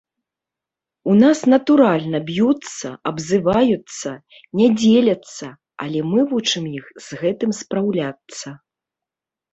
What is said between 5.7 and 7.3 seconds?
але мы вучым іх з